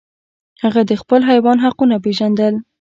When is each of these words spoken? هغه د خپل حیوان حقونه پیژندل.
هغه 0.63 0.81
د 0.89 0.91
خپل 1.01 1.21
حیوان 1.29 1.57
حقونه 1.65 1.95
پیژندل. 2.05 2.53